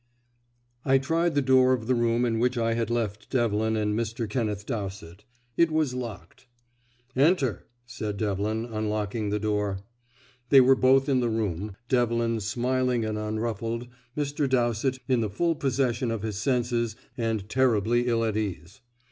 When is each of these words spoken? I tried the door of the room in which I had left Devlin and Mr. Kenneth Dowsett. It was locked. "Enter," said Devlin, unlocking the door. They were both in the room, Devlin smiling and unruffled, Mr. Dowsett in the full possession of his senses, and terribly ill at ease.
I 0.83 0.97
tried 0.97 1.35
the 1.35 1.43
door 1.43 1.73
of 1.73 1.85
the 1.85 1.93
room 1.93 2.25
in 2.25 2.39
which 2.39 2.57
I 2.57 2.73
had 2.73 2.89
left 2.89 3.29
Devlin 3.29 3.75
and 3.75 3.93
Mr. 3.95 4.27
Kenneth 4.27 4.65
Dowsett. 4.65 5.25
It 5.57 5.69
was 5.69 5.93
locked. 5.93 6.47
"Enter," 7.15 7.67
said 7.85 8.17
Devlin, 8.17 8.65
unlocking 8.65 9.29
the 9.29 9.37
door. 9.37 9.77
They 10.49 10.59
were 10.59 10.73
both 10.73 11.07
in 11.07 11.19
the 11.19 11.29
room, 11.29 11.75
Devlin 11.87 12.39
smiling 12.39 13.05
and 13.05 13.15
unruffled, 13.15 13.89
Mr. 14.17 14.49
Dowsett 14.49 14.97
in 15.07 15.21
the 15.21 15.29
full 15.29 15.53
possession 15.53 16.09
of 16.09 16.23
his 16.23 16.39
senses, 16.39 16.95
and 17.15 17.47
terribly 17.47 18.07
ill 18.07 18.23
at 18.25 18.35
ease. 18.35 18.81